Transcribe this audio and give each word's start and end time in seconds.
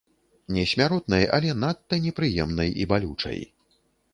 Не 0.55 0.63
смяротнай, 0.71 1.27
але 1.37 1.53
надта 1.65 1.99
непрыемнай 2.07 2.75
і 2.85 2.89
балючай. 2.93 3.39